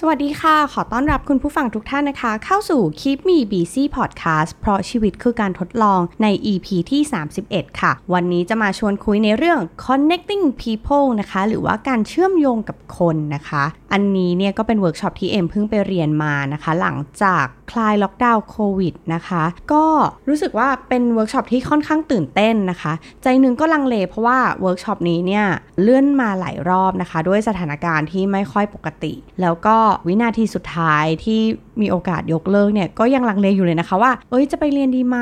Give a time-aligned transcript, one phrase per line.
[0.00, 7.02] สวัสดีค่ะ ขอต้อนรับคุณผู้ฟังทุกท่านนะคะ เข้าสู่ Keep Me Busy Podcast เพราะชีวิตคือการทดลองใน EP ที่
[7.40, 19.84] 31 ค่ะ วันนี้จะมาชวนคุยในเรื่อง connecting people นะคะ หรือว่าการเชื่อมโยงกับคนนะคะ อันนี้เนี่ยก็เป็นเวิร์กช็อปที่เอมเพิ่งไปเรียนมานะคะ หลังจากคลายล็อกดาวน์โควิดนะคะ ก็
[20.28, 22.92] รู้สึกว่าเป็นเวิร์กช็อปที่ค่อนข้างตื่นเต้นนะคะ
[23.22, 25.44] ใจหนึ่งก็ลังเลเพราะว่าเวิร์กช็อปนี้เนี่ย
[25.82, 31.40] เลื่อนมาหลายรอบนะคะ ด้วยสถานการณ์ที่ไม่ค่อยปกติ แล้วก็วินาทีสุดท้ายที่
[31.80, 35.18] มีโอกาสยกเลิกเนี่ยก็ยังลังเลอยู่เลยนะคะว่า เอ้ยจะไปเรียนดีไหม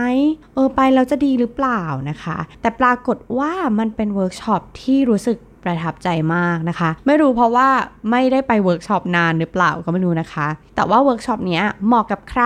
[0.55, 7.69] เออไปแล้วจะดีหรือเปล่านะคะ แต่ปรากฏว่ามันเป็นเวิร์กช็อปที่รู้สึกประทับใจมากนะคะ ไม่รู้เพราะว่า
[8.11, 12.45] ไม่ได้ไปเวิร์กช็อปนานหรือเปล่าก็ไม่รู้นะคะ แต่ว่าเวิร์กช็อปเนี้ยเหมาะกับใคร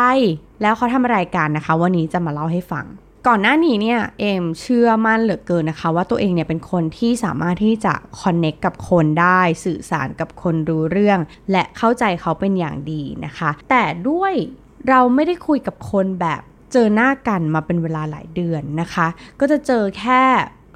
[0.63, 2.87] แล้วเขาทำอะไรกันนะคะ วันนี้จะมาเล่าให้ฟัง
[3.29, 11.21] ก่อนหน้านี้เนี่ยเอมเชื่อมั่นเหลือเกินนะคะ ว่าตัวเองเนี่ยเป็นคนที่สามารถที่จะ connect กับคนได้สื่อสารกับคนรู้เรื่อง
[11.53, 14.35] และเข้าใจเขาเป็นอย่างดีนะคะ แต่ด้วย
[14.89, 16.41] เราไม่ได้คุยกับคนแบบ
[16.73, 19.07] เจอหน้ากันมาเป็นเวลาหลายเดือนนะคะ
[19.41, 20.23] ก็จะเจอแค่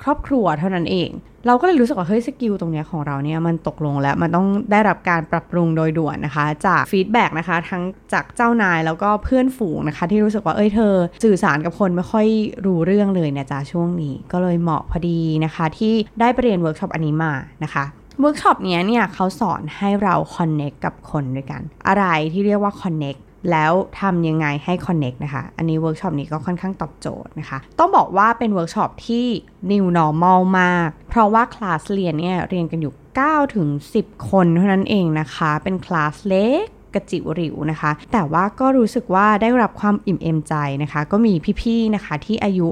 [0.02, 1.10] ครอบครัวเท่านั้นเอง
[1.46, 12.26] เราก็เลยรู้สึกว่าเฮ้ย skill ตรงนี้ของเราเนี่ยมันตกลงแล้วมันต้องได้รับการปรับปรุงโดยด่วนนะคะ จาก feedback นะคะ ทั้งจากเจ้านายแล้วก็เพื่อนฝูงนะคะ ที่รู้สึกว่าเอ้ยเธอ สื่อสารกับคนไม่ค่อย
[12.66, 17.32] รู้เรื่องเลยนะจ๊ะช่วงนี้ ก็เลยเหมาะพอดีนะคะ ที่ได้ไปเรียนเวิร์กช็อปอันนี้มา
[17.64, 17.84] นะคะ
[18.20, 23.16] เวิร์กช็อปเนี้ยเนี่ยเขาสอนให้เรา connect กับคนด้วยกัน อะไรที่เรียกว่า connect
[23.50, 29.26] แล้วทำยังไงให้ Connect นะคะ อันนี้เวิร์กช็อปนี้ก็ค่อนข้างตอบโจทย์นะคะ ต้องบอกว่าเป็นเวิร์กช็อปที่
[29.70, 32.92] New Normal มาก เพราะว่าคลาสเรียนเนี่ยเรียนกันอยู่
[33.24, 42.66] 9ถึง10 คนเท่านั้นเองนะคะ เป็นคลาสเล็ก กระจิ๋วหริวนะคะ แต่ว่าก็รู้สึกว่าได้รับความอิ่มเอมใจนะคะ ก็มีพี่ๆนะคะที่อายุ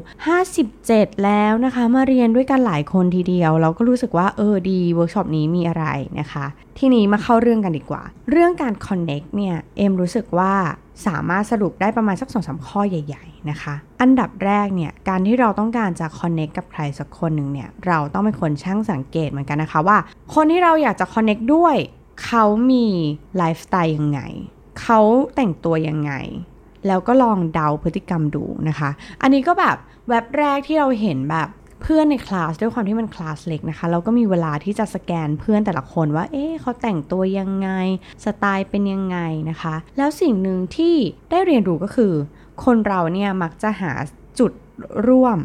[0.60, 5.84] 57 แล้วนะคะ มาเรียนด้วยกันหลายคนทีเดียว เราก็รู้สึกว่าเออดีเวิร์กช็อปนี้มีอะไร
[6.20, 6.46] นะคะ
[6.78, 10.52] ทีนี้มาเข้าเรื่องกันดีกว่า เรื่องการ connect เนี่ยเอมรู้สึกว่า
[11.06, 19.98] สามารถสรุปได้ประมาณสักสองสามข้อใหญ่ ๆ นะคะ อันดับแรกเนี่ย การที่เราต้องการจะ connect กับใครสักคนหนึ่งเนี่ย เราต้องเป็นคนช่างสังเกตเหมือนกันนะคะว่า
[20.34, 21.76] คนที่เราอยากจะ connect ด้วย
[22.24, 22.86] เขามี
[23.36, 24.20] ไลฟ์สไตล์ยังไง
[24.80, 25.00] เขา
[25.34, 26.12] แต่งตัวยังไง
[26.86, 28.90] แล้วก็ลองเดาพฤติกรรมดูนะคะ
[29.22, 29.76] อันนี้ก็แบบ
[30.08, 31.48] แว็บแรกที่เราเห็นแบบ
[31.82, 37.68] เพื่อนในคลาสด้วยความที่มันคลาสเล็กนะคะ เราก็มีเวลาที่จะสแกนเพื่อนแต่ละคนว่า เอ๊ะเขาแต่งตัวยังไง
[38.24, 39.18] สไตล์เป็นยังไง
[39.50, 40.96] นะคะ แล้วสิ่งหนึ่งที่
[41.30, 42.12] ได้เรียนรู้ก็คือ
[42.64, 43.92] คนเราเนี่ยมักจะหา
[44.38, 44.52] จุด
[45.08, 45.38] ร่วม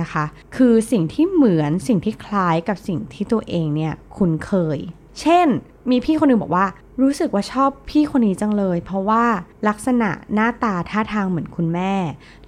[0.00, 0.24] นะคะ
[0.56, 4.78] คือสิ่งที่เหมือนสิ่งที่คล้ายกับสิ่งที่ตัวเองเนี่ยคุ้นเคย
[5.20, 5.48] เช่น
[5.90, 6.66] มีพี่คนหนึงบอกว่า
[7.02, 9.24] รู้สึกว่าชอบพี่คนนี้จังเลย เพราะว่า
[9.68, 11.94] ลักษณะหน้าตาท่าทางเหมือนคุณแม่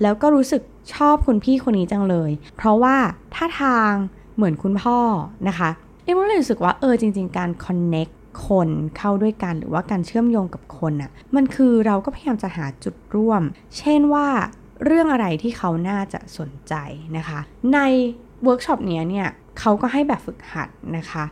[0.03, 0.63] แล้วก็รู้สึก
[0.95, 2.97] ชอบคุณพี่คนนี้จังเลย เพราะว่า
[3.35, 3.93] ท่าทาง
[4.37, 4.99] เหมือนคุณพ่อ
[5.49, 5.71] นะคะ
[6.05, 8.13] เอ็มก็เลยรู้สึกว่าเออจริง ๆ การ connect
[8.47, 13.43] คนเข้าด้วยกันหรือว่าการเชื่อมโยงกับคนอะ่ะมันคือเราก็พยายามจะหาจุดร่วม
[13.79, 14.27] เช่นว่า
[14.85, 16.75] เรื่องอะไรที่เขาน่าจะสนใจ
[17.17, 17.41] นะคะ
[17.75, 17.79] ใน
[18.45, 21.25] เวิร์กช็อปเนี้ยเนี่ยเขาก็ให้แบบฝึกหัดนะคะ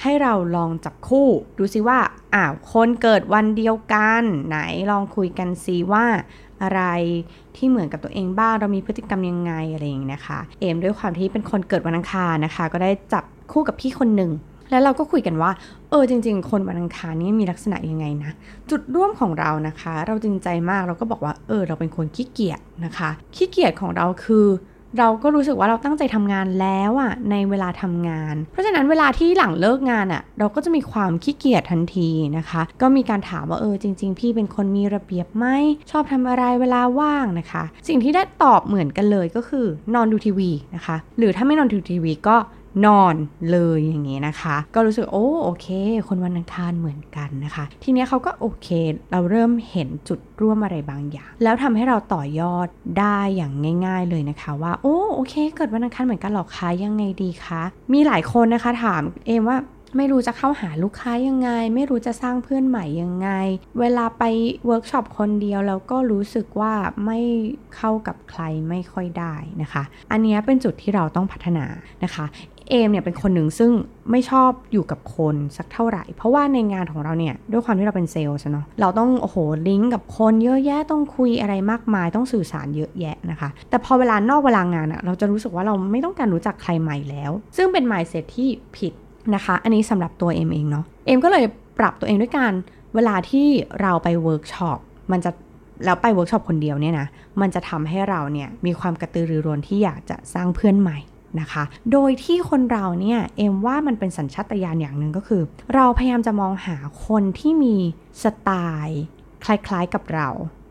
[0.00, 1.98] ให้เราลองจับคู่ ดูซิว่า
[2.34, 4.58] อ้าวคนเกิดวันเดียวกัน ไหน
[4.90, 6.04] ลองคุยกันซิว่า
[6.62, 6.82] อะไร
[7.56, 14.32] ที่เหมือนกับตัวเองบ้างเรามีพฤติกรรมยังไงอะไรอย่างนี้นะคะ เอมด้วยความที่เป็นคนเกิดวันอังคารนะคะ ก็ได้จับคู่กับพี่คนหนึ่ง
[14.70, 15.50] แล้วเราก็คุยกันว่า
[15.90, 18.32] เออจริง ๆ คนวันอังคารนี่มีลักษณะยังไงนะ
[18.70, 24.46] จุดร่วมของเรานะคะ เราจริงใจมากเราก็บอกว่าเออเราเป็นคนขี้เกียจนะคะ ขี้เกียจของเราคือ
[24.98, 32.08] เราก็รู้สึกว่าเราตั้งใจทำงานแล้วอะในเวลาทำงาน เพราะฉะนั้นเวลาที่หลังเลิกงานอะเราก็จะมีความขี้เกียจทันที
[32.38, 35.46] นะคะ ก็มีการถามว่าเออจริง ๆ พี่เป็นคนมีระเบียบไหม
[35.90, 42.36] ชอบทำอะไรเวลาว่างนะคะ สิ่งที่ได้ตอบเหมือนกันเลยก็คือนอนดูทีวีนะคะ หรือถ้าไม่นอนดูทีวีก็
[42.86, 43.14] นอน
[43.50, 45.66] เลยอย่างนี้นะคะ ก็รู้สึกโอ้โอเค
[46.08, 48.68] คนวันอังคารเหมือนกันนะคะ ทีนี้เขาก็โอเค
[49.12, 52.66] เราเริ่มเห็นจุดร่วมอะไรบางอย่าง แล้วทำให้เราต่อยอด
[52.98, 53.52] ได้อย่าง
[53.86, 57.62] ง่าย ๆเลยนะคะ ว่าโอ้โอเค เกิดวันอังคารเหมือนกันหรอคะยังไงดีคะ
[57.92, 59.58] มีหลายคนนะคะถามเอมว่า
[59.96, 63.28] ไม่รู้จะเข้าหาลูกค้ายังไง ไม่รู้จะสร้างเพื่อนใหม่ยังไง
[63.80, 64.24] เวลาไป
[64.66, 66.72] เวิร์กช็อปคนเดียวแล้วก็รู้สึกว่า
[67.06, 67.18] ไม่
[67.76, 69.82] เข้ากับใครไม่ค่อยได้นะคะ
[70.12, 71.66] อันนี้เป็นจุดที่เราต้องพัฒนา
[72.04, 72.24] นะคะ
[72.72, 73.70] เอมเนี่ยเป็นคนหนึ่งซึ่ง
[74.10, 79.36] ไม่ชอบอยู่กับคนสักเท่าไหร่ เพราะว่าในงานของเราเนี่ยด้วยความที่เราเป็นเซลล์ใช่เนาะเราต้องโอ้โห
[79.68, 88.92] ลิงก์กับคนเยอะแยะต้องคุยอะไรมากมาย ต้องสื่อสารเยอะแยะนะคะ แต่พอเวลานอกเวลางานอะเราจะรู้สึกว่าเราไม่ต้องการรู้จักใครใหม่แล้ว ซึ่งเป็น mindset ที่ผิด
[89.34, 91.44] นะคะ อันนี้สำหรับตัวเอมเองเนาะเอมก็เลย
[91.78, 92.52] ปรับตัวเองด้วยการ
[92.94, 93.46] เวลาที่
[93.82, 94.78] เราไปเวิร์กช็อป
[95.12, 95.30] มันจะ
[95.84, 97.06] แล้วไปเวิร์กช็อปคนเดียวเนี่ยนะ
[97.40, 100.98] มันจะทำให้เราเนี่ยมีความกระตือรือร้นที่อยากจะสร้างเพื่อนใหม่
[101.40, 105.42] นะคะ โดยที่คนเราเนี่ยเอ็มว่ามันเป็นสัญชาตญาณอย่างหนึ่งก็คือ
[105.74, 106.76] เราพยายามจะมองหา
[107.06, 107.76] คนที่มี
[108.22, 108.50] สไต
[108.86, 109.02] ล์
[109.44, 110.28] คล้ายๆกับเรา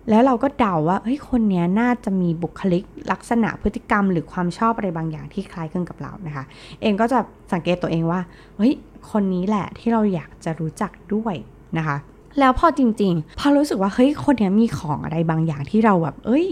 [0.09, 6.43] แล้วเราก็เดาว่าเฮ้ยคนนี้น่าจะมีบุคลิกลักษณะพฤติกรรม หรือความชอบอะไรบางอย่างที่คล้ายคลึงกับเรานะคะ
[6.81, 7.19] เองก็จะ
[7.53, 8.21] สังเกตตัวเองว่า
[8.57, 8.73] เฮ้ย
[9.11, 11.35] คนนี้แหละที่เราอยากจะรู้จักด้วย
[11.77, 11.97] นะคะ
[12.39, 16.47] แล้วพอจริงๆ พอรู้สึกว่าเฮ้ยคนนี้มีของอะไรบางอย่างที่เราแบบ เอ้ย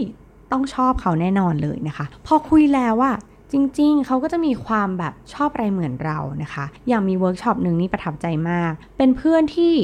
[0.52, 3.12] ต้องชอบเขาแน่นอนเลยนะคะ พอคุยแล้วว่า
[3.52, 9.74] จริง ๆ เขาก็จะมีความแบบชอบอะไรเหมือนเรานะคะ อย่างมีเวิร์กช็อปหนึ่งนี่ประทับใจมาก เป็นเพื่อนที่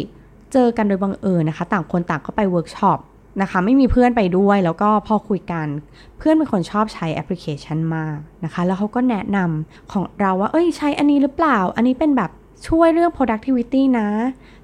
[0.52, 2.98] เจอกันโดยบังเอิญนะคะ ต่างคนต่างก็ไปเวิร์กช็อป
[3.42, 5.66] นะคะไม่มีเพื่อนไปด้วยแล้วก็พอคุยกัน
[6.18, 12.30] เพื่อนเป็นคนชอบใช้แอปพลิเคชันมากนะคะ แล้วเขาก็แนะนำของเราว่าเอ้ยใช้อันนี้หรือเปล่า อันนี้เป็นแบบ
[12.68, 14.08] ช่วยเรื่อง productivity นะ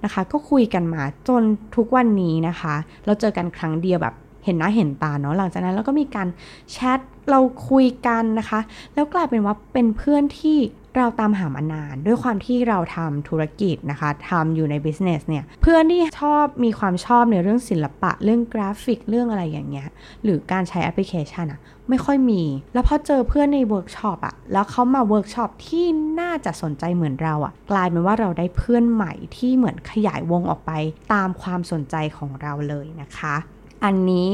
[0.05, 1.43] นะคะ ก็คุยกันมาจน
[1.77, 2.75] ทุกวันนี้นะคะ
[3.07, 6.29] เราเจอกันครั้งเดียวแบบ เห็นหน้าเห็นตาเนาะหลังจากนั้นเราก็มีการ
[6.73, 6.99] แชท
[7.31, 8.61] เราคุยกันนะคะ
[8.95, 10.59] แล้วกลายเป็นว่าเป็นเพื่อนที่
[10.97, 19.89] เราตามหามานาน ด้วยความที่เราทำธุรกิจนะคะทำอยู่ใน business เนี่ยเพื่อนที่ชอบมีความชอบในเรื่องศิลปะ เรื่องกราฟิกเรื่องอะไรอย่างเงี้ย
[20.25, 22.43] หรือการใช้แอปพลิเคชันอะไม่ค่อยมี
[22.75, 25.87] แล้วพอเจอเพื่อนในเวิร์กช็อปอะแล้วเขามาเวิร์กช็อปที่
[26.21, 30.73] น่าจะสนใจเหมือนเราอะกลายเป็นว่าเราได้เพื่อนใหม่ที่เหมือนขยายวงออกไป
[31.13, 33.37] ตามความสนใจของเราเลยนะคะ
[33.85, 34.31] อันนี้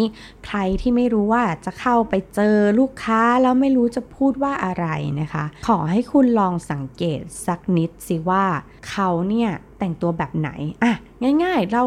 [0.47, 4.87] ใครที่ไม่รู้ว่าจะเข้าไปเจอลูกค้าแล้วไม่รู้จะพูดว่าอะไร
[5.21, 8.45] นะคะ ขอให้คุณลองสังเกตสักนิดสิว่า
[8.91, 10.51] เขาเนี่ยแต่งตัวแบบไหน
[10.83, 10.93] อะ
[11.43, 11.85] ง่าย ๆ เรา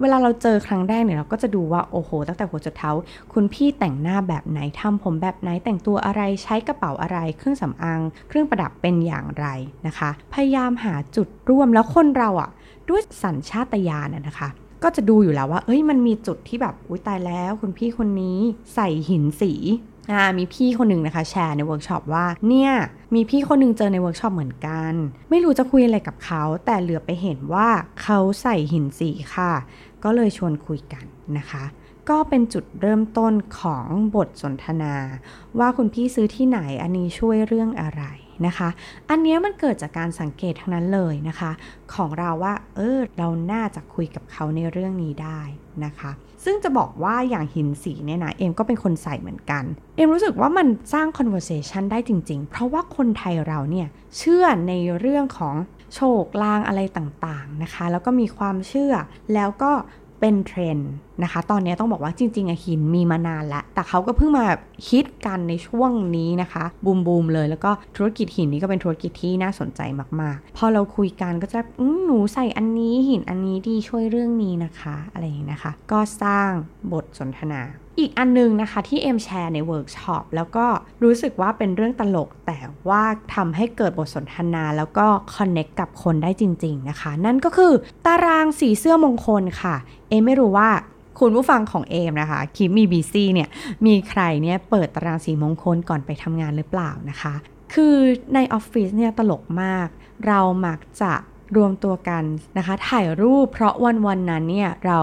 [0.00, 2.92] เวลาเราเจอครั้งแรกเนี่ยเราก็จะดูว่าโอ้โห ตั้งแต่หัวจนเท้า
[3.32, 9.46] คุณพี่แต่งหน้าแบบไหนทำผมแบบไหนแต่งตัวอะไรใช้กระเป๋าอะไร เครื่องสำอางเครื่องประดับเป็นอย่างไร
[9.86, 12.50] นะคะ พยายามหาจุดร่วมแล้วคนเราอะ่ะ
[12.88, 14.48] ด้วยสัญชาตญาณนะคะ
[14.84, 18.38] ก็จะดูอยู่แล้วว่า เอ้ยมันมีจุดที่แบบอุ้ยตายแล้วคุณพี่คนนี้
[18.74, 19.52] ใส่หินสี
[20.12, 22.72] อ่ามีพี่คนหนึ่งนะคะแชร์ในเวิร์กช็อปว่า เนี่ย
[23.14, 24.92] มีพี่คนหนึ่งเจอในเวิร์กช็อปเหมือนกัน
[25.30, 27.68] ไม่รู้จะคุยอะไรกับเขา แต่เหลือบไปเห็นว่า
[28.02, 29.52] เขาใส่หินสีค่ะ
[30.04, 31.04] ก็เลยชวนคุยกัน
[31.38, 31.64] นะคะ
[32.10, 34.94] ก็เป็นจุดเริ่มต้นของบทสนทนา
[35.58, 38.02] ว่าคุณพี่ซื้อที่ไหนอันนี้ช่วยเรื่องอะไร
[38.46, 38.68] นะคะ
[39.10, 41.50] อันนี้มันเกิดจากการสังเกตทั้งนั้นเลยนะคะ
[41.94, 45.40] ของเราว่าเออเราน่าจะคุยกับเขาในเรื่องนี้ได้
[45.84, 46.10] นะคะ
[46.44, 49.64] ซึ่งจะบอกว่าอย่างหินสีเนี่ยนะเอ็มก็เป็นคนใส่เหมือนกัน
[49.96, 53.88] เอ็มรู้สึกว่ามันสร้าง conversation ได้จริง ๆ เพราะว่าคนไทยเราเนี่ย
[54.18, 55.56] เชื่อในเรื่องของ
[55.94, 58.94] โชคลางอะไรต่างๆนะคะ แล้วก็มีความเชื่อ
[59.34, 59.72] แล้วก็
[60.24, 60.90] เป็นเทรนด์
[61.22, 64.46] นะคะ ตอนนี้ต้องบอกว่าจริงๆอะหินมีมานานแล้ว แต่เขาก็เพิ่งมา
[64.88, 69.80] ฮิตกันในช่วงนี้นะคะ บูมบูมเลย แล้วก็ธุรกิจหินนี้ก็เป็นธุรกิจที่น่าสนใจ
[70.20, 71.60] มากๆ พอเราคุยกันก็จะ
[72.04, 76.50] หนูใส่อันนี้หินอันนี้ดีช่วยเรื่องนี้นะคะ อะไรอย่างนี้นะคะ ก็สร้าง
[76.92, 77.60] บทสนทนา
[77.98, 80.66] อีกอันนึงนะคะที่เอ็มแชร์ในเวิร์กช็อปแล้วก็
[81.02, 82.58] รู้สึกว่าเป็นเรื่องตลก แต่
[82.88, 83.02] ว่า
[83.34, 85.06] ทำให้เกิดบทสนทนาแล้วก็
[85.36, 87.72] คอนเน็กกับคนได้จริง ๆนะคะ นั่นก็คือ
[88.06, 89.76] ตารางสีเสื้อมงคลค่ะ
[90.08, 90.70] เอมไม่รู้ว่า
[91.20, 93.48] คุณผู้ฟังของเอมนะคะคิมมีบีซีเนี่ย
[93.86, 97.34] มีใครเนี่ยเปิดตารางสีมงคลก่อนไปทำงานหรือเปล่านะคะ
[97.74, 97.96] คือ
[98.34, 99.88] ในออฟฟิศเนี่ยตลกมาก
[100.26, 101.12] เรามักจะ
[101.56, 102.24] รวมตัวกัน
[102.58, 104.98] นะคะ ถ่ายรูปเพราะวันวันนั้นเนี่ยเรา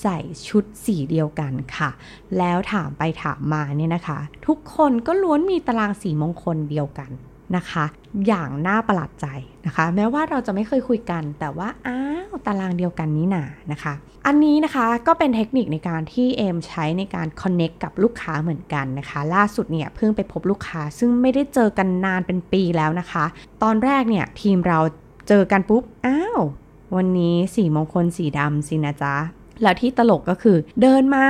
[0.00, 0.18] ใส่
[0.48, 1.90] ชุดสีเดียวกันค่ะ
[2.38, 7.10] แล้วถามไปถามมาเนี่ยนะคะ ทุกคนก็ล้วนมีตารางสีมงคลเดียวกัน
[7.56, 7.84] นะคะ
[8.26, 9.26] อย่างน่าประหลาดใจ
[9.66, 12.00] นะคะ แม้ว่าเราจะไม่เคยคุยกัน แต่ว่าอ้า
[12.30, 13.94] วตารางเดียวกันนี้นานะคะ
[14.26, 23.24] อันนี้นะคะก็เป็นเทคนิคในการที่เอมใช้ในการ connect กับลูกค้าเหมือนกันนะคะ ล่าสุดเนี่ยเพิ่งไปพบลูกค้า ซึ่งไม่ได้เจอกันนานเป็นปีแล้วนะคะ
[23.62, 24.78] ตอนแรกเนี่ยทีมเรา
[25.28, 26.40] เจอกันปุ๊บอ้าว
[26.96, 29.14] วันนี้สีมงคลสีดำสินะจ๊ะ
[29.62, 31.26] แล้วที่ตลกก็คือเดินมา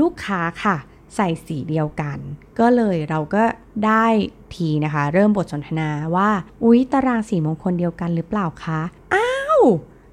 [0.00, 0.76] ลูกค้าค่ะ
[1.14, 2.18] ใส่สีเดียวกัน
[2.58, 3.44] ก็เลยเราก็
[3.86, 4.06] ได้
[4.54, 6.30] ทีนะคะ เริ่มบทสนทนาว่า
[6.64, 8.80] อุ๊ย ตารางสีมงคลเดียวกันหรือเปล่าคะ
[9.14, 9.60] อ้าว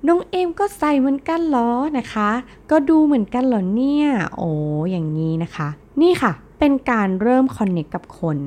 [0.08, 2.30] น้องเอ็มก็ใส่เหมือนกันเหรอนะคะ
[2.72, 4.50] ก็ดูเหมือนกันเหรอเนี่ย โอ้
[4.92, 5.68] อย่างนี้นะคะ
[6.02, 8.38] นี่ค่ะ เป็นการเริ่มคอนเนคกับคน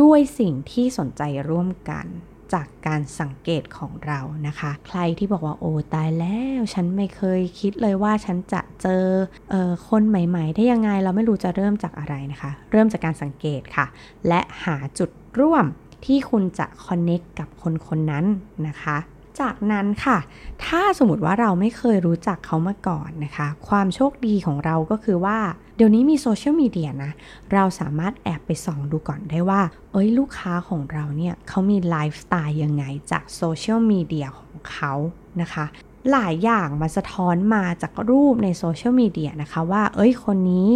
[0.00, 2.06] ด้วยสิ่งที่สนใจร่วมกัน
[2.54, 9.04] จากการสังเกตของเรานะคะ ใครที่บอกว่าโอ้ตายแล้วฉันไม่เคยคิดเลยว่าฉันจะเจอ
[9.52, 13.86] ออคนใหม่ๆ ได้ยังไงเราไม่รู้จะเริ่มจากอะไรนะคะ เริ่มจากการสังเกตค่ะ
[14.28, 15.10] และหาจุด
[15.40, 15.64] ร่วม
[16.04, 18.24] ที่คุณจะคอนเน็กกับคนคนนั้น
[18.68, 18.96] นะคะ
[19.40, 20.18] จากนั้นค่ะ
[20.64, 25.38] ถ้าสมมติว่าเราไม่เคยรู้จักเขามาก่อนนะคะ ความโชคดีของเราก็คือว่า
[25.76, 27.12] เดี๋ยวนี้มีโซเชียลมีเดียนะ
[27.52, 29.62] เราสามารถแอบไปส่องดูก่อนได้ว่า
[29.92, 34.92] เอ้ยลูกค้าของเราเนี่ยเขามีไลฟ์สไตล์ยังไงจากโซเชียลมีเดียของเขา
[35.40, 35.64] นะคะ
[36.10, 40.72] หลายอย่างมาสะท้อนมาจากรูปในโซเชียลมีเดียนะคะว่า เอ้ยคนนี้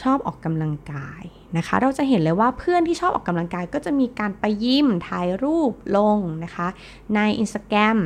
[0.00, 1.24] ชอบออกกำลังกาย
[1.56, 6.68] นะคะ เราจะเห็นเลยว่าเพื่อนที่ชอบออกกำลังกายก็จะมีการไปยิ้มถ่ายรูปลงนะคะ
[7.14, 7.98] ใน Instagram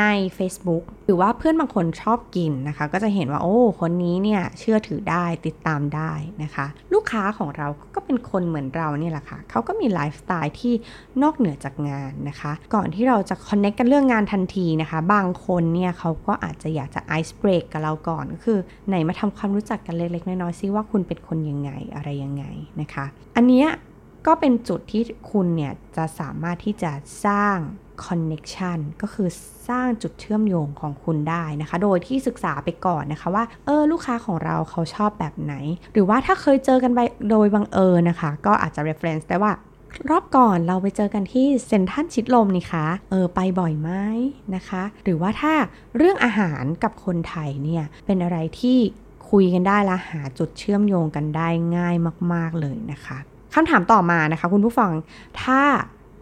[0.00, 0.06] ใน
[0.38, 10.74] Facebook หรือว่าเพื่อนบางคนชอบกินนะคะ ก็จะเห็นว่าโอ้คนนี้เนี่ยเชื่อถือได้ติดตามได้นะคะ ลูกค้าของเราก็เป็นคนเหมือนเราเนี่ยแหละค่ะเขาก็มีไลฟ์สไตล์ที่
[11.22, 22.44] นอกเหนือจากงานนะคะ ก่อนที่เราจะคอนเน็กกันเรื่องงานทันทีนะคะ บางคนเนี่ยเขาก็อาจจะอยากจะไอซ์เบรกกับเราก่อนก็คือไหนมาทำความรู้จักกันเล็กๆน้อยๆซิว่าคุณเป็นคนยังไงอะไรยังไง
[22.80, 22.91] นะคะ
[23.36, 23.68] อันเนี้ย
[24.26, 26.92] ก็เป็นจุดที่คุณเนี่ยจะสามารถที่จะ
[27.26, 27.56] สร้าง
[28.04, 29.28] connection ก็คือ
[29.68, 35.54] สร้างจุดเชื่อมโยงของคุณได้นะคะ โดยที่ศึกษาไปก่อนนะคะว่า เออ ลูกค้าของเราเขาชอบแบบไหน
[35.92, 39.52] หรือว่าถ้าเคยเจอกันไปโดยบังเอิญนะคะ ก็อาจจะ reference ได้ว่า
[40.10, 43.90] รอบก่อนเราไปเจอกันที่เซ็นทรัลชิดลมนี่คะ เออไปบ่อยไหม
[44.54, 45.54] นะคะ หรือว่าถ้า
[45.96, 48.78] เรื่องอาหารกับคนไทยเนี่ยเป็นอะไรที่
[49.32, 51.94] คุยกันได้และหาจุดเชื่อมโยงกันได้ง่าย
[52.32, 53.18] มาก ๆเลยนะคะ
[53.54, 54.90] คำถามต่อมานะคะ คุณผู้ฟัง
[55.42, 55.60] ถ้า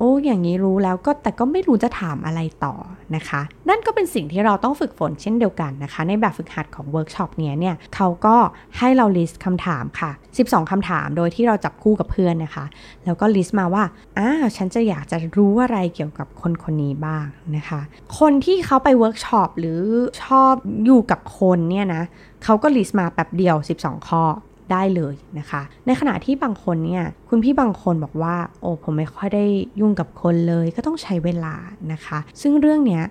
[0.03, 2.75] โอ้อย่างนี้รู้แล้วก็แต่ก็ไม่รู้จะถามอะไรต่อ
[3.17, 8.37] นะคะ นั่นก็เป็นสิ่งที่เราต้องฝึกฝนเช่นเดียวกันนะคะ ในแบบฝึกหัดของเวิร์กช็อปเนี้ยเนี่ยเขาก็
[8.79, 12.65] ให้เรา list คำถามค่ะ 12คำถามโดยที่เราจับคู่กับเพื่อนนะคะ
[13.05, 13.85] แล้วก็ list มาว่า
[14.19, 17.27] อ่าฉันจะอยากจะรู้อะไรเกี่ยวกับคนคนนี้บ้าง
[17.57, 17.81] นะคะ
[18.19, 19.81] คนที่เขาไปเวิร์กช็อปหรือ
[20.25, 22.03] ชอบยุ่งกับคนเนี่ยนะ
[22.45, 24.25] เขาก็ list มาแป๊บเดียว 12 ข้อ
[24.73, 29.45] ได้เลยนะคะ ในขณะที่บางคนเนี่ยคุณพี่บางคนบอกว่า โอ้ผมไม่ค่อยได้
[29.81, 31.55] ยุ่งกับคนเลยก็ต้องใช้เวลา
[31.93, 33.03] นะคะ ซึ่งเรื่องเนี้ย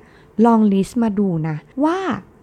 [0.45, 1.97] ลอง list มาดูนะว่า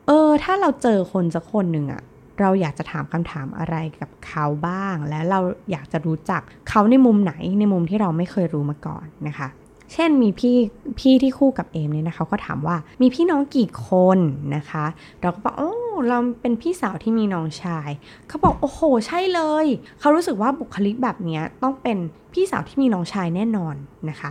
[0.06, 2.02] เออถ้าเราเจอคนสักคนหนึ่งอะ
[2.40, 9.48] เราอยากจะถามคำถามอะไรกับเขาบ้าง และเราอยากจะรู้จักเขาในมุมไหนในมุมที่เราไม่เคยรู้มาก่อนนะคะ
[9.92, 10.56] เช่นมีพี่
[10.98, 14.18] พี่ที่คู่กับเอมเนี่ยนะคะก็ถามว่ามีพี่น้องกี่คน
[14.56, 14.84] นะคะ
[15.22, 15.72] เราก็บอกโอ้
[16.08, 17.90] เราเป็นพี่สาวที่มีน้องชาย
[18.28, 19.66] เขาบอกโอ้โห ใช่เลย
[20.00, 21.98] เขารู้สึกว่าบุคลิกแบบนี้ต้องเป็น
[22.32, 23.74] พี่สาวที่มีน้องชายแน่นอน
[24.08, 24.30] นะคะ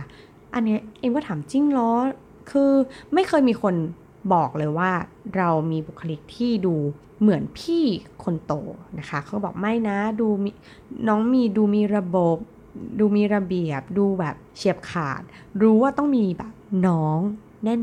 [0.54, 1.90] อันนี้เอ็มก็ถามจริงเหรอ
[2.50, 2.70] คือ
[3.14, 3.74] ไม่เคยมีคน
[4.32, 4.90] บอกเลยว่า
[5.36, 6.76] เรามีบุคลิกที่ดู
[7.20, 7.84] เหมือนพี่
[8.24, 8.52] คนโต
[8.98, 10.28] นะคะ เขาบอกไม่นะดู
[11.08, 12.36] น้องมีดูมีระบบ
[12.98, 15.22] ดูมีระเบียบ ดูแบบเฉียบขาด
[15.62, 16.52] รู้ว่าต้องมีแบบ
[16.86, 17.18] น้อง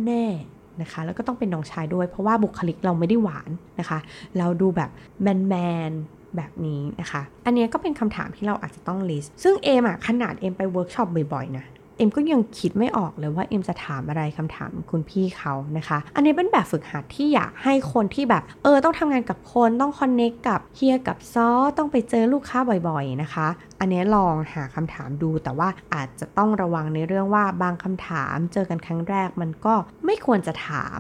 [0.06, 4.00] แน่ๆนะคะ แล้วก็ต้องเป็นน้องชายด้วย เพราะว่าบุคลิกเราไม่ได้หวานนะคะ
[4.38, 4.90] เราดูแบบ
[5.22, 5.56] แม
[5.90, 11.66] นๆแบบนี้นะคะ อันนี้ก็เป็นคำถามที่เราอาจจะต้อง list ซึ่งเอมอะขนาดเอมไปเวิร์กช็อปบ่อยๆนะ
[11.98, 22.60] เอ็มก็ยังคิดไม่ออกเลยว่าเอ็มจะถามอะไรคำถามคุณพี่เขานะคะ อันนี้เป็นแบบฝึกหัดที่อยากให้คนที่แบบ เออ ต้องทำงานกับคนต้องคอนเนคกับเฮียกับซอต้องไปเจอลูกค้า
[22.90, 23.48] บ่อยๆนะคะ
[23.80, 31.00] อันนี้ลองหาคำถามดู แต่ว่าอาจจะต้องระวังในเรื่องว่าบางคำถามเจอกันครั้งแรกมันก็ไม่ควรจะถาม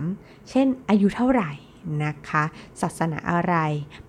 [0.49, 1.51] เช่น อายุเท่าไหร่
[2.05, 2.43] นะคะ
[2.81, 3.55] ศาสนาอะไร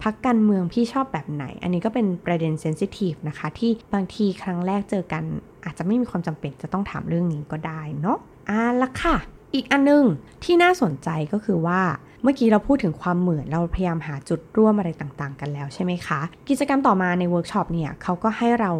[0.02, 5.24] พักการเมืองพี่ชอบแบบไหน อันนี้ก็เป็นประเด็นเซนซิทีฟนะคะ ที่บางทีครั้งแรกเจอกัน
[5.64, 8.18] อาจจะไม่มีความจำเป็นจะต้องถามเรื่องนี้ก็ได้เนาะ
[8.48, 9.16] อะละค่ะ
[9.54, 10.04] อีกอันนึง
[10.44, 11.80] ที่น่าสนใจก็คือว่า
[12.22, 18.72] เมื่อกี้เราพูดถึงความเหมือนเราพยายามหาจุดร่วมอะไรต่างๆ กันแล้วใช่ไหมคะ กิจกรรมต่อมาในเวิร์กช็อปเนี่ยเขาก็ให้เรา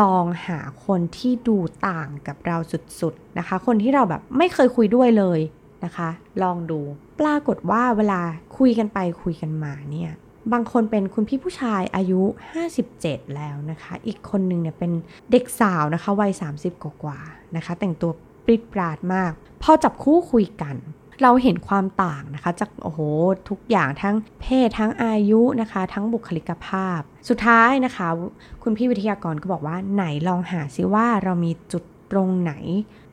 [0.00, 2.56] ลองหาคนที่ดูต่างกับเรา
[3.00, 5.40] สุดๆนะคะ คนที่เราแบบไม่เคยคุยด้วยเลย
[5.84, 6.08] นะคะ
[6.42, 6.80] ลองดู
[7.20, 8.20] ปรากฏว่าเวลา
[8.58, 10.10] คุยกันไปคุยกันมาเนี่ย
[10.52, 12.20] บางคนเป็นคุณพี่ผู้ชายอายุ
[12.78, 14.92] 57 แล้วนะคะ อีกคนหนึ่งเนี่ยเป็น
[15.30, 18.10] เด็กสาวนะคะวัย 30 กว่าๆนะคะ แต่งตัว
[18.44, 20.76] ปรู๊ดปร๊าดมาก พอจับคู่คุยกัน
[21.22, 23.00] เราเห็นความต่างนะคะ จากโอ้โห
[23.48, 28.08] ทุกอย่างทั้งเพศทั้งอายุนะคะ ทั้งบุคลิกภาพ สุดท้ายนะคะ
[28.62, 32.52] คุณพี่วิทยากรก็บอกว่าไหนลองหาซิว่าเรามีจุดตรงไหน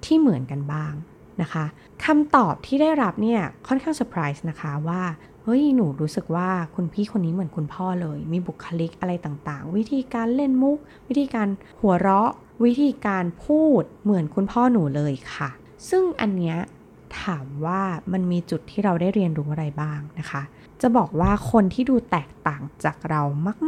[0.06, 0.94] ที่เหมือนกันบ้าง
[1.42, 1.66] นะคะ
[2.06, 5.02] คำตอบที่ได้รับเนี่ยค่อนข้างเซอร์ไพรส์นะคะว่า
[5.48, 11.48] เฮ้ยหนูรู้สึกว่าคุณพี่คนนี้เหมือนคุณพ่อเลย มีบุคลิกอะไรต่างๆ วิธีการเล่นมุก วิธีการ
[11.82, 12.32] หัวเราะ
[12.66, 15.50] วิธีการพูดเหมือนคุณพ่อหนูเลยค่ะ
[15.90, 16.58] ซึ่งอันเนี้ย
[17.22, 17.82] ถามว่า
[18.14, 20.42] มันมีจุดที่เราได้เรียนรู้อะไรบ้างนะคะ
[20.82, 23.22] จะบอกว่าคนที่ดูแตกต่างจากเรา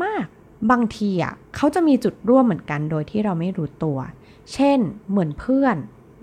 [0.03, 3.97] มากๆ บางทีอะเขาจะมีจุดร่วมเหมือนกันโดยที่เราไม่รู้ตัว
[4.53, 4.79] เช่น
[5.09, 5.75] เหมือนเพื่อน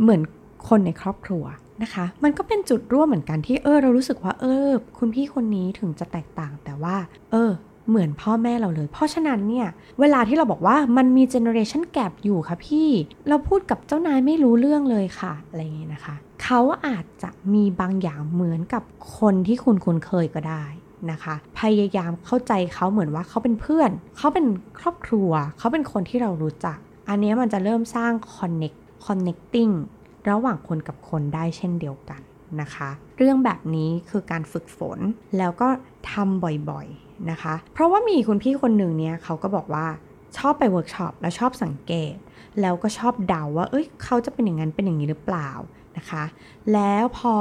[0.03, 0.21] เหมือน
[0.69, 1.45] คนในครอบครัว
[1.83, 6.97] นะคะ มันก็เป็นจุดร่วมเหมือนกันที่เออเรารู้สึกว่าเออ คุณพี่คนนี้ถึงจะแตกต่างแต่ว่า
[7.33, 7.52] เออ
[7.88, 9.69] เหมือนพ่อแม่เราเลย เพราะฉะนั้นเนี่ย
[10.00, 12.88] เวลาที่เราบอกว่ามันมี generation gap อยู่ค่ะพี่
[13.28, 16.14] เราพูดกับเจ้านายไม่รู้เรื่องเลยค่ะอะไรอย่างนี้นะคะ
[16.45, 18.83] เขาอาจจะมีบางอย่างเหมือนกับ
[19.19, 20.64] คนที่คุณคุ้นเคยก็ได้
[21.11, 24.47] นะคะพยายามเข้าใจเขาเหมือนว่าเขาเป็นเพื่อน เขาเป็น
[24.78, 26.78] ครอบครัว เขาเป็นคนที่เรารู้จัก
[27.09, 29.73] อันนี้มันจะเริ่มสร้าง connect connecting
[30.28, 32.21] ระหว่างคนกับคนได้เช่นเดียวกัน
[32.61, 34.99] นะคะ เรื่องแบบนี้คือการฝึกฝน
[35.38, 35.69] แล้วก็
[36.12, 39.87] ทำบ่อยๆนะคะ เพราะว่ามีคุณพี่คนหนึ่งเนี่ยเขาก็บอกว่า
[40.38, 42.14] ชอบไปเวิร์กช็อปแล้วชอบสังเกต
[42.61, 45.50] แล้วก็ชอบเดาว่า เอ้ยเขาจะเป็นอย่างนั้นเป็นอย่างนี้หรือเปล่า
[45.97, 46.25] นะคะ
[46.73, 47.35] แล้วพอ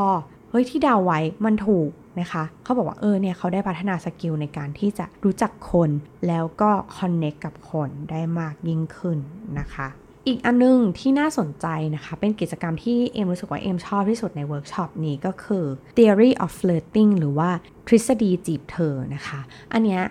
[0.49, 5.89] เฮ้ยที่เดาไว้มันถูกนะคะ เขาบอกว่าเออเนี่ยเขาได้พัฒนา skill ในการที่จะรู้จักคน
[6.27, 9.17] แล้วก็ connect กับคนได้มากยิ่งขึ้น
[9.59, 9.87] นะคะ
[10.27, 15.65] อีกอันนึงที่น่าสนใจนะคะ เป็นกิจกรรมที่เอ็มรู้สึกว่าเอ็มชอบที่สุดในเวิร์กช็อปนี้ก็คือ
[15.97, 17.49] theory of flirting หรือว่า
[17.87, 19.39] ทฤษฎีจีบเธอนะคะ
[19.73, 20.01] อันเนี้ย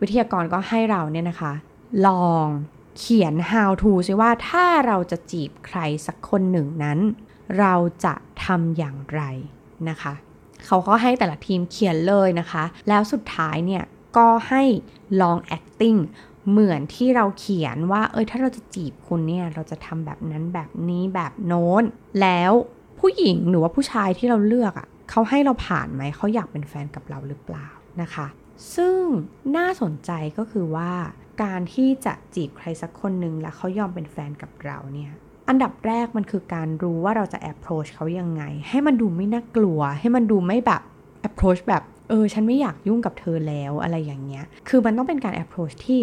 [0.00, 1.52] วิทยากรก็ให้เราเนี่ยนะคะ
[2.06, 2.46] ลอง
[2.98, 6.98] เขียน how to ซิว่าถ้าเราจะจีบใครสักคนหนึ่งนั้น
[7.58, 7.74] เรา
[8.04, 9.22] จะทำอย่างไร
[9.88, 10.12] นะคะ
[10.66, 13.84] เขาก็ให้แต่ละทีมเขียนเลยนะคะ แล้วสุดท้ายเนี่ย
[14.16, 14.62] ก็ให้
[15.20, 15.98] ลอง acting
[16.50, 21.82] เหมือนที่เราเขียนว่า เอ้ยถ้าเราจะจีบคุณเนี่ย เราจะทำแบบนั้นแบบนี้แบบโน้น
[22.20, 22.52] แล้ว
[23.00, 27.68] ผู้หญิงหรือว่าผู้ชายที่เราเลือกอะ่ะเขาให้เราผ่านไหมเขาอยากเป็นแฟนกับเราหรือเปล่า
[28.02, 28.26] นะคะ
[28.74, 28.96] ซึ่ง
[29.56, 30.90] น่าสนใจก็คือว่า
[31.42, 35.12] การที่จะจีบใครสักคนหนึ่งแล้วเขายอมเป็นแฟนกับเราเนี่ย
[35.48, 40.82] อันดับแรกมันคือการรู้ว่าเราจะ approach เขายังไง ให้มันดูไม่น่ากลัว ให้มันดูไม่แบบ
[41.28, 46.00] approach แบบเออฉันไม่อยากยุ่งกับเธอแล้วอะไรอย่างเงี้ย คือมันต้องเป็นการ approach ที่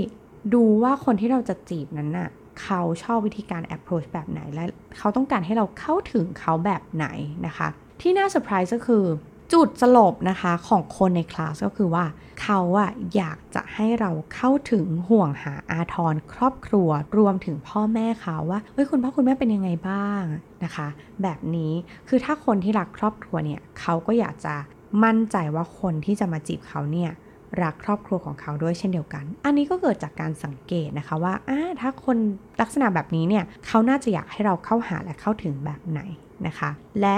[0.54, 2.30] ดูว่าคนที่เราจะจีบนั้นน่ะ
[2.62, 4.64] เขาชอบวิธีการ approach แบบไหน และ
[4.98, 7.08] เขาต้องการให้เราเข้าถึงเขาแบบไหน
[7.46, 7.68] นะคะ
[8.02, 9.06] ที่น่าเซอร์ไพรส์ก็คือ
[9.54, 12.06] จุดสลบนะคะของคนในคลาสก็คือว่า
[12.42, 20.24] เขาอะอยากจะให้เราเข้าถึงห่วงหาอาทรครอบครัว รวมถึงพ่อแม่เขาว่าเฮ้ยคุณพ่อคุณแม่เป็นยังไงบ้าง
[20.64, 20.88] นะคะ
[21.22, 21.72] แบบนี้
[22.08, 24.56] คือถ้าคนที่รักครอบครัวเนี่ยเขาก็อยากจะ
[25.04, 27.12] มั่นใจว่าคนที่จะมาจีบเขาเนี่ย
[27.64, 31.34] รักครอบครัวของเขาด้วยเช่นเดียวกัน อันนี้ก็เกิดจากการสังเกตนะคะว่า
[31.82, 32.18] ถ้าคน
[32.62, 36.02] ลักษณะแบบนี้เนี่ยเขาน่าจะอยากให้เราเข้าหาและเข้าถึงแบบไหน
[36.48, 36.70] นะคะ
[37.02, 37.18] และ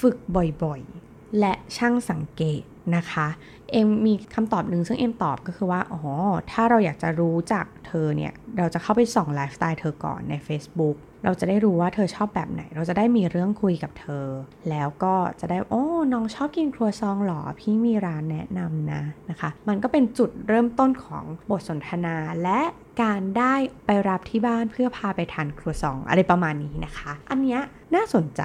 [0.00, 2.62] ฝึกบ่อยๆ และช่างสังเกต
[2.96, 3.26] นะคะ
[3.72, 6.02] เอ็มมีคำตอบหนึ่งซึ่งเอ็มตอบก็คือว่า อ๋อ
[6.50, 14.26] ถ้าเราอยากจะรู้จักเธอเนี่ย เราจะเข้าไปส่องไลฟ์สไตล์เธอก่อนใน Facebook เราจะได้รู้ว่าเธอชอบแบบไหน เราจะได้มีเรื่องคุยกับเธอ
[14.70, 22.60] แล้วก็จะได้ โอ้ น้องชอบกินครัวซองหรอ พี่มีร้านแนะนำนะนะคะ มันก็เป็นจุดเริ่มต้นของบทสนทนาและ
[23.02, 23.54] การได้
[23.86, 27.58] ไปรับที่บ้านเพื่อพาไปทานครัวซองอะไรประมาณนี้นะคะ อันนี้
[27.94, 28.42] น่าสนใจ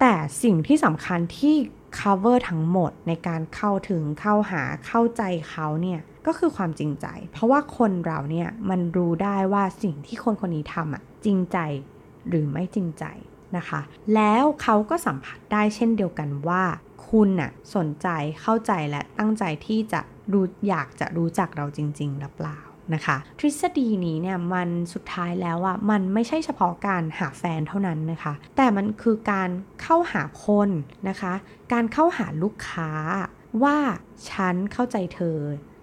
[0.00, 1.54] แต่สิ่งที่สำคัญที่
[1.98, 11.58] cover ทั้งหมดในการเข้าถึงเข้าหาเข้าใจเขาเนี่ยก็คือความจริงใจ เพราะว่าคนเราเนี่ยมันรู้ได้ว่าสิ่งที่คนคนนี้ทำอะจริงใจ
[12.28, 13.04] หรือไม่จริงใจ
[13.56, 13.80] นะคะ
[14.14, 16.62] แล้วเขาก็สัมผัสได้เช่นเดียวกันว่า
[17.08, 18.08] คุณน่ะสนใจ
[18.40, 20.00] เข้าใจและตั้งใจที่จะ
[20.32, 22.58] รู้อยากจะรู้จักเราจริง ๆ หรือเปล่า
[22.94, 29.50] นะคะ ทฤษฎีนี้เนี่ยมันสุดท้ายแล้วอะมันไม่ใช่เฉพาะการหาแฟนเท่านั้นนะคะ แต่มันคือการ
[29.82, 30.68] เข้าหาคน
[31.08, 31.32] นะคะ
[31.72, 32.90] การเข้าหาลูกค้า
[33.62, 33.78] ว่า
[34.30, 35.38] ฉันเข้าใจเธอ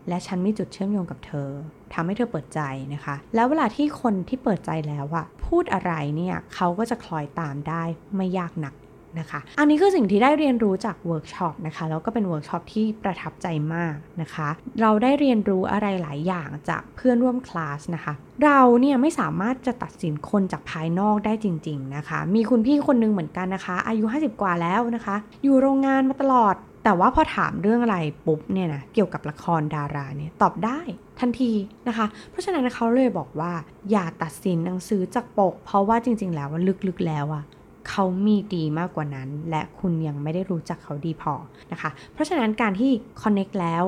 [0.07, 1.49] และฉันมีจุดเชื่อมโยงกับเธอ
[1.93, 2.61] ทำให้เธอเปิดใจ
[2.93, 7.83] นะคะ แล้วเวลาที่คนที่เปิดใจแล้วอะพูดอะไรเนี่ยเขาก็จะคล้อยตามได้
[8.15, 8.73] ไม่ยากนัก
[9.19, 14.49] นะคะ อันนี้คือสิ่งที่ได้เรียนรู้จากเวิร์กช็อปนะคะ แล้วก็เป็นเวิร์กช็อปที่ประทับใจมากนะคะ
[14.81, 30.79] เราได้เรียนรู้อะไรหลายอย่างจากเพื่อนร่วมคลาสนะคะ เราเนี่ยไม่สามารถจะตัดสินคนจากภายนอกได้จริง ๆนะคะ มีคุณพี่คนนึงเหมือนกันนะคะ อายุ 50 กว่าแล้วนะคะ อยู่โรงงานมาตลอดแต่ว่าพอถามเรื่องอะไรปุ๊บเนี่ยนะเกี่ยวกับละครดาราเนี่ยตอบได้
[31.19, 31.51] ทันที
[31.87, 33.51] นะคะ เพราะฉะนั้นเขาเลยบอกว่า
[33.91, 36.49] อย่าตัดสินหนังสือจากปก เพราะว่าจริง ๆ แล้ว
[36.87, 37.43] ลึกๆแล้วอะ
[37.89, 41.33] เขามีดีมากกว่านั้น และคุณยังไม่ได้รู้จักเขาดีพอ
[41.71, 42.91] นะคะ เพราะฉะนั้นการที่
[43.21, 43.83] connect แล้ว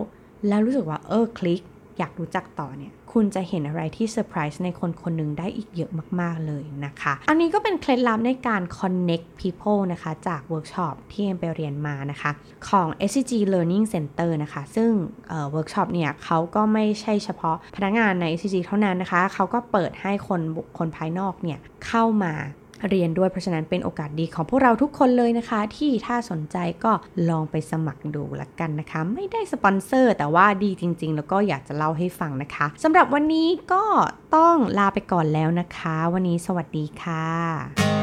[0.48, 1.62] แล้วรู้สึกว่าเออคลิก
[2.00, 12.32] อยากรู้จักต่อเนี่ย คุณจะเห็นอะไรที่เซอร์ไพรส์ในคนคนหนึ่งได้อีกเยอะมาก ๆ เลยนะคะ อันนี้ก็เป็นเคล็ดลับในการ connect people นะคะ จากเวิร์กช็อปที่เอ็มไปเรียนมานะคะ
[12.70, 14.92] ของ SCG Learning Center นะคะ ซึ่ง
[15.28, 22.34] เวิร์กช็อปเนี่ยเขาก็ไม่ใช่เฉพาะพนักงานใน SCG เท่านั้นนะคะ เขาก็เปิดให้คนบุคคลภายนอกเนี่ยเข้ามา
[22.90, 26.92] เรียนด้วยเพราะฉะนั้นเป็นโอกาสดีของพวกเราทุกคนเลยนะคะ ที่ถ้าสนใจก็
[27.30, 33.84] ลองไปสมัครดูละกันนะคะ ไม่ได้สปอนเซอร์แต่ว่าดีจริง ๆ แล้วก็อยากจะเล่าให้ฟังนะคะสำหรับวันนี้ก็
[34.36, 38.03] ต้องลาไปก่อนแล้วนะคะ วันนี้สวัสดีค่ะ